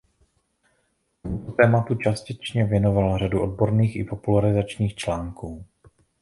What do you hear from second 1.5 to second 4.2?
tématu částečně věnoval řadu odborných i